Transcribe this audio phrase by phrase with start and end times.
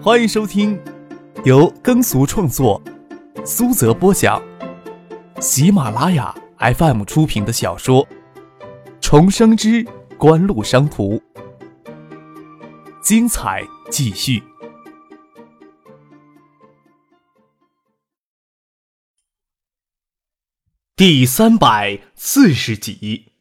[0.00, 0.80] 欢迎收听
[1.44, 2.80] 由耕俗创作、
[3.44, 4.40] 苏泽播讲、
[5.40, 8.06] 喜马拉雅 FM 出品的小说
[9.00, 9.84] 《重生之
[10.16, 11.16] 官路商途》，
[13.02, 14.40] 精彩继续，
[20.94, 23.32] 第三百四十集。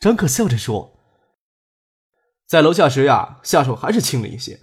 [0.00, 0.93] 张可笑着说。
[2.54, 4.60] 在楼下时呀，下手还是轻了一些，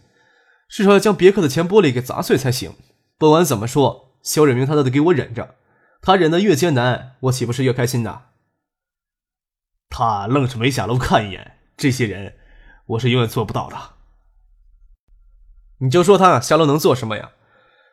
[0.69, 2.73] 至少要将别克的前玻璃给砸碎才行。
[3.17, 5.55] 不管怎么说，肖瑞明他都得给我忍着，
[6.01, 8.27] 他忍得越艰难，我岂不是越开心呐？
[9.89, 12.37] 他愣是没下楼看一眼，这些人，
[12.85, 13.75] 我是永远做不到的。
[15.79, 17.31] 你就说他下楼能做什么呀？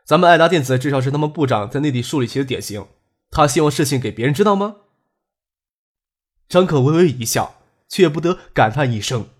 [0.04, 2.86] 咱们爱达电子至少是他们部长在内地树立起的典型，
[3.32, 4.76] 他希望事情给别人知道吗？
[6.48, 7.56] 张可微微一笑，
[7.88, 9.30] 却不得感叹一声。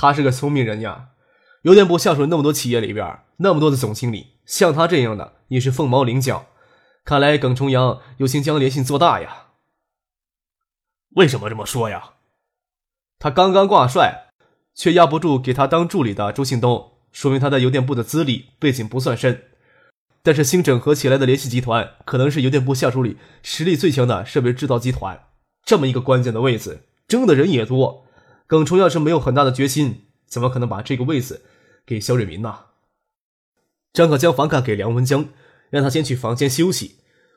[0.00, 1.10] 他是个聪明人呀，
[1.60, 6.46] 邮电部下属那么多企业里边，那么多的总经理，像他这样的也是凤毛麟角。
[7.04, 9.48] 看来耿重阳有心将联信做大呀。
[11.16, 12.14] 为什么这么说呀？
[13.18, 14.30] 他刚刚挂帅，
[14.74, 19.48] 却压不住给他当助理的朱庆东，说明他在邮电部的资历背景不算深。
[20.22, 25.26] 但是新整合起来的联系集团，可能是邮电部下属里实力最强的设备制造集团。
[25.62, 28.06] 这么一个关键的位置，争的人也多。
[28.50, 31.44] 耿冲要是没有很大的决心，怎么可能把这个位子
[31.86, 32.52] 给肖瑞民呢？
[33.92, 35.28] 张可将房卡给梁文江，
[35.70, 36.96] 让他先去房间休息。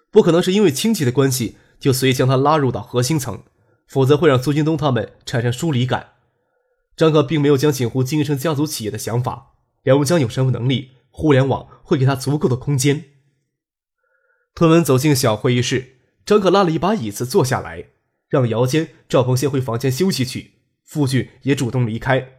[0.09, 3.43] 不可能是因为亲戚的关系就随意将他拉入到核心层，
[3.85, 6.13] 否则会让苏京东他们产生疏离感。
[6.97, 9.53] 张可并没有将锦湖经营成家族企业的想法。
[9.83, 13.03] 梁文江有什么能力，互联网会给他足够的空间。
[14.55, 17.89] 推门走进小会议室，张可拉了一把椅子坐下来，
[18.29, 20.52] 让姚坚、赵鹏先回房间休息去。
[20.83, 22.37] 傅俊也主动离开。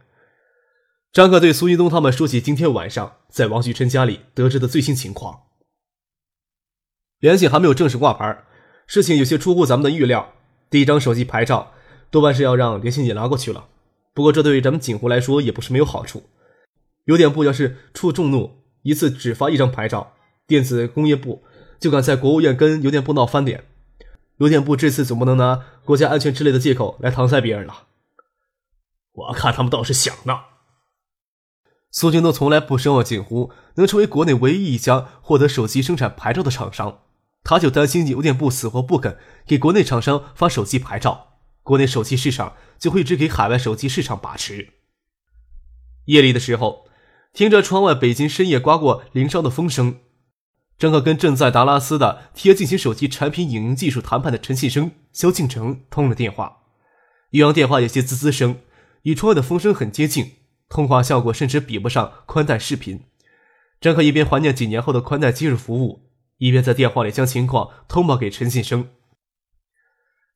[1.11, 5.43] 张克对苏云东他们说起今天晚上在王旭琛家里得知的最新情况。
[7.19, 8.43] 联信还没有正式挂牌，
[8.85, 10.33] 事情有些出乎咱们的预料。
[10.69, 11.71] 第一张手机牌照
[12.11, 13.67] 多半是要让联信也拿过去了。
[14.13, 16.23] 不过这对于咱们锦湖来说也不是没有好处。
[17.05, 20.13] 邮电部要是出众怒，一次只发一张牌照，
[20.45, 21.43] 电子工业部
[21.79, 23.63] 就敢在国务院跟邮电部闹翻脸。
[24.37, 27.87] 邮电部这次总不能拿国家安全之类的借口来搪塞别人了。
[29.15, 30.41] 我看他们倒是想呢。
[31.91, 36.99] 苏京东从来不奢望锦湖能成为国内唯一一家获得手机生产牌照的厂商，
[37.43, 39.17] 他就担心邮电部死活不肯
[39.47, 44.73] 给国内厂商发手机牌照，国内手机市场就会只给海外手机市场把持。
[46.07, 46.85] 夜里的时候，
[47.31, 49.99] 听着窗外北京深夜刮过林梢的风声，
[50.77, 56.57] 张可跟正在达拉斯的 T 进行手机产品影音技术谈判的陈信生、肖敬成通了电话，
[57.29, 58.57] 一阳电话有些滋滋声。
[59.05, 60.31] 与窗外的风声很接近，
[60.67, 63.03] 通话效果甚至比不上宽带视频。
[63.79, 68.89] 张克一边怀念几年后的宽带接入服务，一边在电话里将情况通报给陈信生。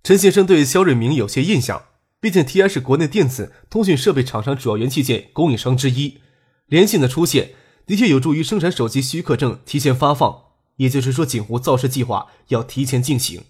[0.04, 1.86] 陈先生对肖瑞明有些印象，
[2.20, 6.20] 毕竟 TI 是国内电子通讯设备厂商主要元器件供应商之一，
[6.68, 7.54] 联信的出现
[7.88, 10.44] 的确有助于生产手机许可证提前发放，
[10.76, 13.42] 也就是说，锦湖造势计划要提前进行。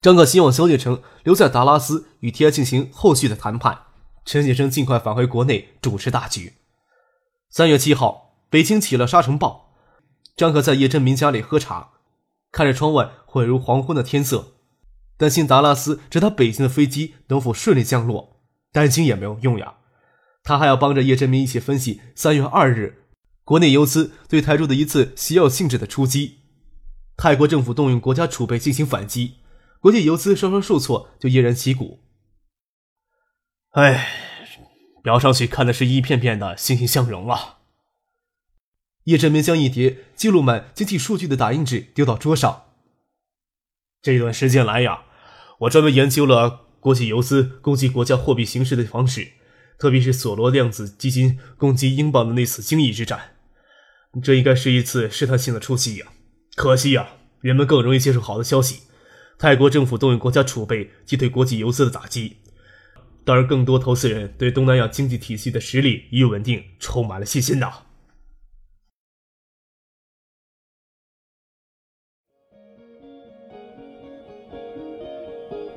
[0.00, 3.78] 张克希望肖建成留在达拉斯与 TI 进行后续的谈判。
[4.24, 6.54] 陈先生尽快返回国内主持大局。
[7.50, 9.74] 三月七号，北京起了沙尘暴。
[10.36, 11.90] 张可在叶振民家里喝茶，
[12.50, 14.54] 看着窗外混如黄昏的天色，
[15.16, 18.40] 担心达拉斯直达北京的飞机能否顺利降落。
[18.72, 19.74] 担心也没有用呀，
[20.42, 23.04] 他还要帮着叶振民一起分析三月二日
[23.44, 26.38] 国内游资对台州的一次袭要性质的出击。
[27.16, 29.34] 泰国政府动用国家储备进行反击，
[29.78, 32.00] 国际游资稍稍受挫就偃然旗鼓。
[33.74, 34.06] 哎，
[35.02, 37.58] 表上去看的是一片片的欣欣向荣啊！
[39.02, 42.66] 叶振明将一叠记录满经济数据的打印纸丢到桌上。
[44.00, 45.02] 这段时间来呀，
[45.62, 49.32] 我专门研究了国际游资攻击国家货币形势的方式，
[49.76, 53.32] 特别是索罗量子基金攻击英镑的那次惊异之战。
[54.22, 56.06] 这应该是一次试探性的出击呀！
[56.54, 57.08] 可惜呀，
[57.40, 58.82] 人们更容易接受好的消息。
[59.36, 62.36] 泰国政府动用国家储备击退国际游资的打击。
[63.26, 67.72] 当然，更多投资人对东南亚经济体系的实力与稳定充满了信心呐。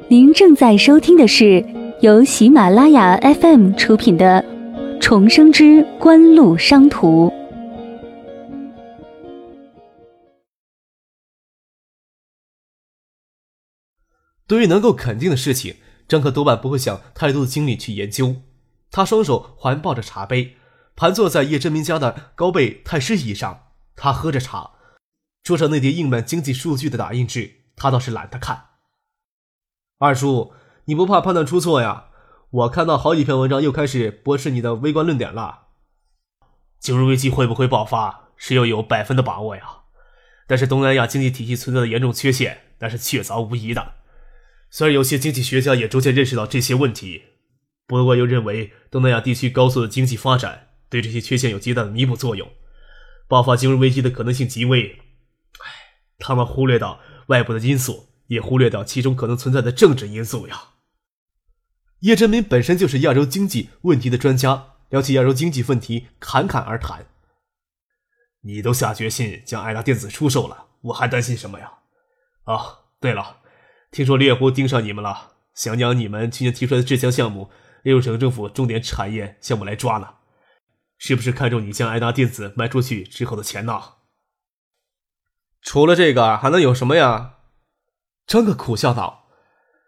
[0.09, 1.65] 您正在收听的是
[2.01, 4.43] 由喜马拉雅 FM 出品的
[4.99, 7.29] 《重生之官路商途》。
[14.45, 15.75] 对于能够肯定的事情。
[16.07, 18.37] 张克多半不会想太多的精力去研究，
[18.91, 20.55] 他双手环抱着茶杯，
[20.95, 23.65] 盘坐在叶振明家的高背太师椅上。
[23.95, 24.71] 他喝着茶，
[25.41, 28.65] 桌上那叠印满经济数据的打印纸，他倒是懒得看。
[29.97, 30.53] 二叔，
[30.85, 32.05] 你不怕判断出错呀？
[32.51, 35.63] 我看到好几篇文章又开始驳斥你的微观论点了。
[36.79, 39.63] 金融危机会不会爆发，谁又有百分的把握呀？
[40.45, 43.95] 但是东南亚经济体系存在的严重缺陷，那是确凿无疑的。
[44.69, 47.23] 虽然有些经济学家也逐渐认识到这些问题，
[47.85, 52.51] 不过又认为东南亚地区高速的经济发展对这些缺陷有极大的弥补作用，
[53.27, 54.99] 爆发金融危机的可能性极微。
[55.59, 55.71] 唉，
[56.19, 60.73] 他们忽略到外部的因素，也忽略到其中可能存在的政治因素呀。
[62.01, 67.07] 叶振民本身就是亚洲经济问题的专家，聊起亚洲经济问题，侃侃而谈。
[68.41, 71.71] 你都下决心将爱达电子出售了，我还担心什么呀？
[72.43, 73.41] 啊，对了，
[73.97, 77.49] 听说猎狐盯上你们了，想将你们去年提出来的这项项目
[77.81, 80.09] 列入省政府重点产业项目来抓呢？
[80.99, 83.81] 是不是看中你将爱达电子卖出去之后的钱呢？
[85.63, 87.37] 除了这个，还能有什么呀？
[88.27, 89.29] 张克苦笑道：“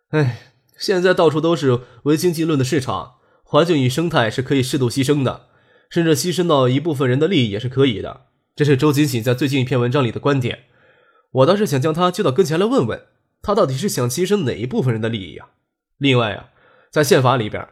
[0.09, 5.49] 哎，现在到处都是唯经济论的市场，环境与生态是可以适度牺牲的，
[5.91, 8.25] 甚至牺牲到一部分人的利益也是可以的。”
[8.57, 10.63] 这是周锦锦在最近一篇文章里的观点，
[11.29, 13.05] 我倒是想将他揪到跟前来问问，
[13.41, 15.47] 他到底是想牺牲哪一部分人的利益呀？
[15.97, 16.49] 另外呀，
[16.89, 17.67] 在宪法里边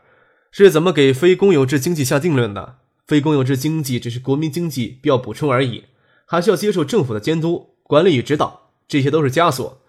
[0.52, 2.80] 是怎么给非公有制经济下定论的？
[3.06, 5.86] 非公有制经济只是国民经济必要补充而已，
[6.26, 9.82] 还需要接受政府的监督、管理与指导，这些都是枷锁。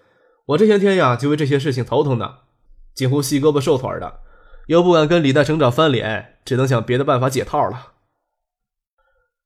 [0.46, 2.42] 我这些天呀，就为这些事情头疼的，
[2.94, 4.20] 几乎细胳膊瘦腿的，
[4.68, 7.94] 又不敢跟李代省长翻脸，只能想别的办法解套了。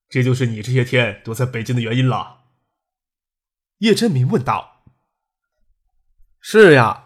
[0.08, 2.42] 这就是你这些天躲在北京的原因了。
[3.78, 4.71] 叶真明问道
[6.44, 7.04] ：“是呀，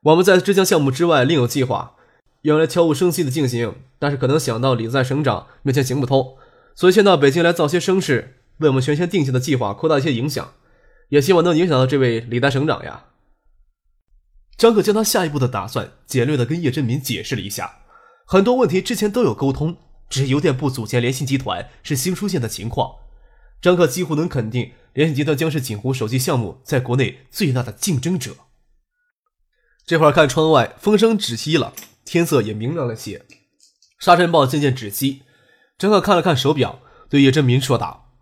[0.00, 1.94] 我们在这项项目之外另有计划，
[2.42, 6.36] 原来悄无声息的进行，但是可能想到李在省长面前行不通，
[6.74, 10.52] 所以先到北京来造些声势，为我们原先定下的计划扩大一些影响，
[11.10, 13.04] 也希望能影响到这位李代省长呀。”
[14.58, 17.82] 张克将他下一步的打算简略的跟叶振民解释了一下，
[18.26, 19.76] 很多问题之前都有沟通。
[20.08, 22.96] 只是邮电部组建联信集团是新出现的情况，
[23.60, 28.36] 张克几乎能肯定，联信集团将是锦湖手机项目在国内最大的竞争者。
[29.86, 31.72] 这会儿看窗外，风声止息了，
[32.04, 33.24] 天色也明亮了些，
[34.00, 35.22] 沙尘暴渐渐止息。
[35.78, 38.12] 张克看了看手表，对叶振民说道：“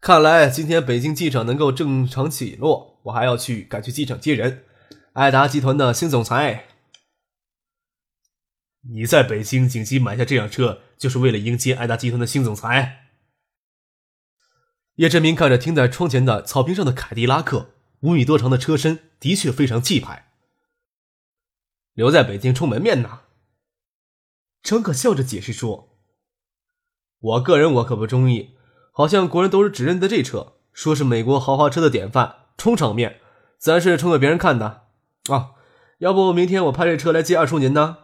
[0.00, 4.64] 看来今天北京机场能够正常起落，我还要去赶去机场接人。
[5.12, 6.68] 爱达集团的新总裁。”
[8.88, 13.08] 你在北京紧急买下这辆车，就是为了迎接爱达集团的新总裁。
[14.94, 20.32] 叶振明看着停在窗前的草坪上的凯迪拉克，五米多长的车身的确非常气派。
[21.94, 23.22] 留在北京充门面呢。
[24.62, 25.96] 张可笑着解释说
[27.18, 28.56] ：“我个人我可不中意，
[28.92, 33.20] 好像国人都是只认得这车，说是美国豪华车的典范，充场面，
[33.58, 34.88] 咱是充给别人看的。
[35.30, 35.52] 啊，
[35.98, 37.98] 要不明天我派这车来接二叔您呢？”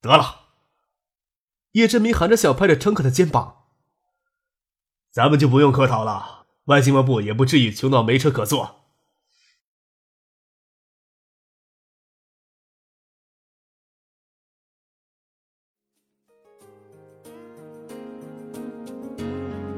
[0.00, 0.48] 得了，
[1.72, 3.66] 叶振明含着笑拍着张可的肩膀
[5.12, 6.39] ：“咱们就不用客套了，
[6.70, 8.76] 外经贸部也不至于穷到没车可坐。”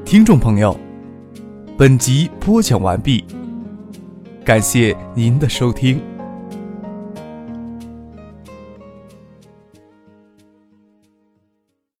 [0.05, 0.79] 听众朋友，
[1.75, 3.25] 本集播讲完毕，
[4.45, 6.12] 感谢您的收听。